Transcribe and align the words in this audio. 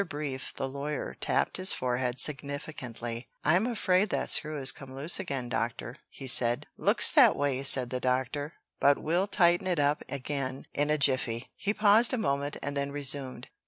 Brief, 0.09 0.51
the 0.55 0.67
lawyer, 0.67 1.15
tapped 1.21 1.57
his 1.57 1.73
forehead 1.73 2.19
significantly. 2.19 3.27
"I'm 3.43 3.67
afraid 3.67 4.09
that 4.09 4.31
screw 4.31 4.57
has 4.57 4.71
come 4.71 4.95
loose 4.95 5.19
again, 5.19 5.47
Doctor," 5.47 5.95
he 6.09 6.25
said. 6.25 6.65
"Looks 6.75 7.11
that 7.11 7.35
way," 7.35 7.61
said 7.63 7.91
the 7.91 7.99
Doctor, 7.99 8.53
"but 8.79 8.97
we'll 8.97 9.27
tighten 9.27 9.67
it 9.67 9.77
up 9.79 10.01
again 10.09 10.65
in 10.73 10.89
a 10.89 10.97
jiffy." 10.97 11.51
He 11.55 11.71
paused 11.71 12.13
a 12.13 12.17
moment, 12.17 12.57
and 12.63 12.75
then 12.75 12.91
resumed. 12.91 13.49